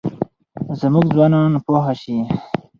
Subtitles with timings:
[0.79, 2.17] زموږ ځوانان پوه شي.